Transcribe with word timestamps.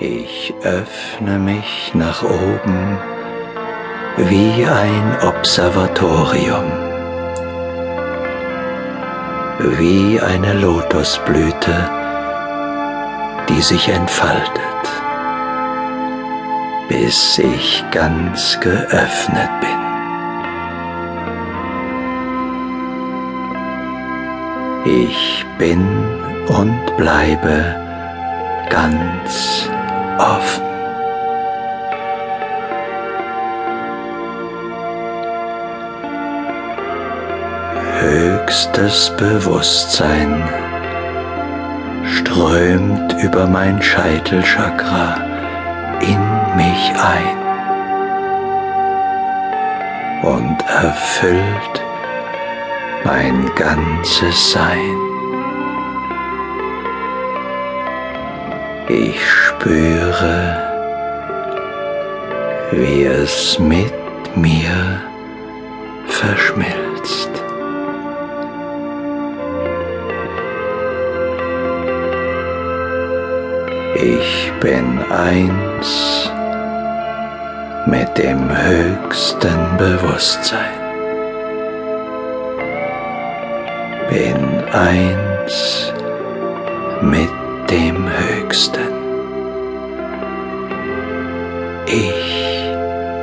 Ich 0.00 0.52
öffne 0.64 1.38
mich 1.38 1.92
nach 1.94 2.24
oben 2.24 2.98
wie 4.16 4.66
ein 4.66 5.16
Observatorium, 5.22 6.64
wie 9.78 10.20
eine 10.20 10.54
Lotusblüte, 10.54 11.88
die 13.48 13.62
sich 13.62 13.88
entfaltet, 13.88 14.50
bis 16.88 17.38
ich 17.38 17.84
ganz 17.92 18.58
geöffnet 18.58 19.50
bin. 19.60 19.84
Ich 24.92 25.46
bin 25.56 25.86
und 26.48 26.96
bleibe 26.96 27.76
ganz 28.68 29.70
offen. 30.18 30.64
Höchstes 38.00 39.10
Bewusstsein 39.16 40.44
strömt 42.04 43.14
über 43.22 43.46
mein 43.46 43.80
Scheitelchakra 43.80 45.16
in 46.00 46.56
mich 46.56 46.92
ein 46.98 47.44
und 50.22 50.62
erfüllt 50.68 51.82
mein 53.04 53.50
ganzes 53.54 54.52
Sein. 54.52 55.03
Ich 58.88 59.18
spüre, 59.18 60.56
wie 62.72 63.04
es 63.04 63.58
mit 63.58 63.94
mir 64.36 65.00
verschmilzt. 66.06 67.30
Ich 73.94 74.52
bin 74.60 75.00
eins 75.10 76.30
mit 77.86 78.18
dem 78.18 78.50
höchsten 78.50 79.76
Bewusstsein. 79.78 80.78
Bin 84.10 84.62
eins 84.74 85.90
mit 87.00 87.43
dem 87.74 88.08
Höchsten. 88.08 88.92
Ich 91.86 92.72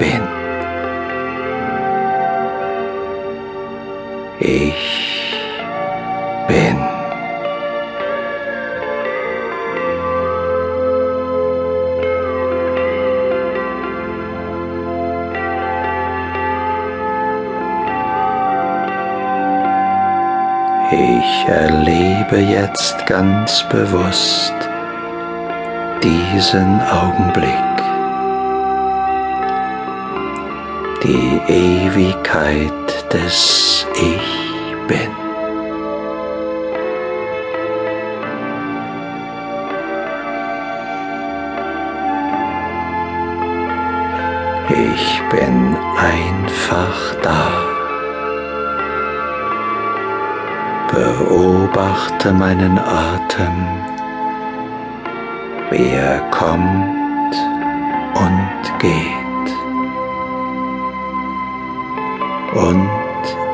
bin. 0.00 0.22
Ich 4.40 5.09
Ich 20.92 21.46
erlebe 21.46 22.38
jetzt 22.38 23.06
ganz 23.06 23.62
bewusst 23.68 24.52
diesen 26.02 26.80
Augenblick, 26.80 27.52
die 31.04 31.40
Ewigkeit 31.46 33.12
des 33.12 33.86
Ich 33.94 34.86
bin. 34.88 35.10
Ich 44.70 45.22
bin 45.30 45.76
einfach 45.96 47.14
da. 47.22 47.79
Beobachte 50.92 52.32
meinen 52.32 52.76
Atem, 52.76 53.56
wie 55.70 55.90
er 55.90 56.18
kommt 56.30 57.36
und 58.14 58.78
geht. 58.80 59.20
Und 62.54 62.90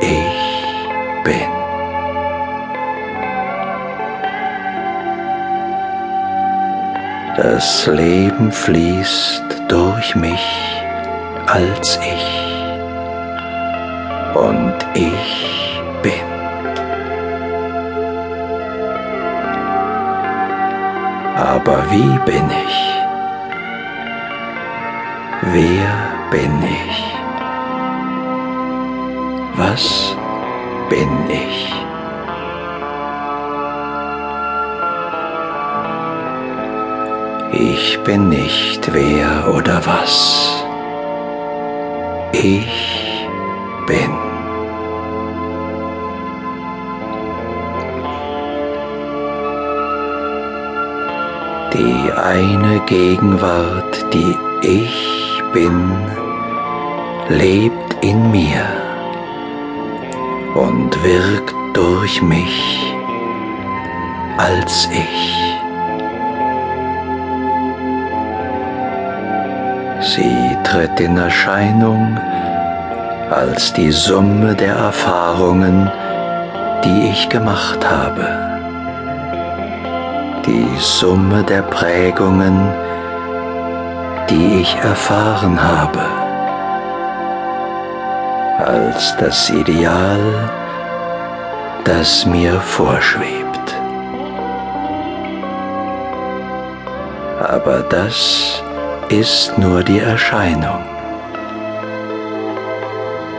ich 0.00 0.64
bin. 1.22 1.60
Das 7.36 7.86
Leben 7.86 8.50
fließt 8.50 9.44
durch 9.68 10.16
mich 10.16 10.82
als 11.46 11.96
ich. 12.02 12.26
Und 14.34 14.74
ich 14.94 15.80
bin. 16.02 16.39
Aber 21.40 21.90
wie 21.90 22.18
bin 22.26 22.50
ich? 22.50 22.76
Wer 25.54 25.92
bin 26.30 26.52
ich? 26.62 26.96
Was 29.56 30.14
bin 30.90 31.08
ich? 31.30 31.72
Ich 37.52 37.98
bin 38.04 38.28
nicht 38.28 38.92
wer 38.92 39.54
oder 39.54 39.80
was. 39.86 40.62
Ich 42.32 43.26
bin. 43.86 44.29
Die 51.72 52.10
eine 52.12 52.80
Gegenwart, 52.86 54.04
die 54.12 54.36
ich 54.62 55.42
bin, 55.52 55.92
lebt 57.28 58.04
in 58.04 58.30
mir 58.32 58.64
und 60.56 60.90
wirkt 61.04 61.54
durch 61.74 62.20
mich 62.22 62.94
als 64.36 64.88
ich. 64.92 65.40
Sie 70.00 70.56
tritt 70.64 70.98
in 70.98 71.16
Erscheinung 71.16 72.18
als 73.30 73.72
die 73.74 73.92
Summe 73.92 74.56
der 74.56 74.74
Erfahrungen, 74.74 75.88
die 76.84 77.10
ich 77.10 77.28
gemacht 77.28 77.88
habe, 77.88 78.49
die 80.46 80.68
Summe 80.78 81.42
der 81.42 81.62
Prägungen, 81.62 82.72
die 84.28 84.60
ich 84.60 84.76
erfahren 84.76 85.60
habe, 85.60 86.04
als 88.64 89.16
das 89.16 89.50
Ideal, 89.50 90.50
das 91.84 92.24
mir 92.26 92.60
vorschwebt. 92.60 93.74
Aber 97.40 97.80
das 97.88 98.62
ist 99.08 99.56
nur 99.58 99.82
die 99.82 99.98
Erscheinung. 99.98 100.84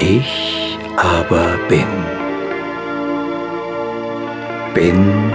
Ich 0.00 0.78
aber 0.96 1.58
bin. 1.68 1.86
Bin 4.74 5.32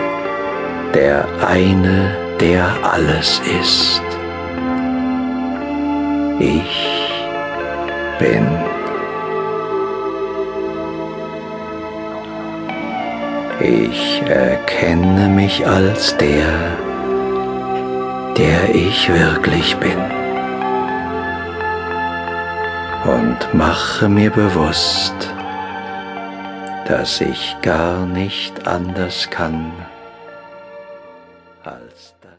der 0.96 1.26
eine, 1.46 2.16
der 2.40 2.68
alles 2.82 3.42
ist. 3.62 4.02
Ich 6.40 7.12
bin. 8.18 8.48
Ich 13.60 14.22
erkenne 14.22 15.28
mich 15.28 15.68
als 15.68 16.16
der, 16.18 16.48
der 18.38 18.74
ich 18.74 19.10
wirklich 19.10 19.76
bin. 19.78 20.00
Und 23.04 23.54
mache 23.54 24.08
mir 24.08 24.32
bewusst, 24.32 25.16
dass 26.88 27.20
ich 27.20 27.58
gar 27.62 28.06
nicht 28.06 28.66
anders 28.66 29.30
kann, 29.30 29.74